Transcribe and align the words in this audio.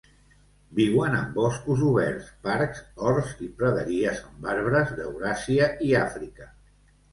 Viuen 0.77 1.17
en 1.17 1.27
boscos 1.35 1.83
oberts, 1.89 2.31
parcs, 2.47 2.81
horts 3.11 3.37
i 3.49 3.51
praderies 3.61 4.25
amb 4.31 4.51
arbres, 4.57 4.97
d'Euràsia 5.03 5.71
i 5.93 5.97
Àfrica. 6.03 6.53